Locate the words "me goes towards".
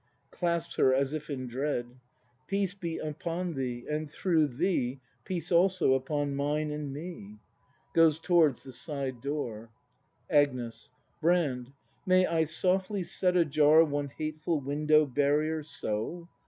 6.91-8.63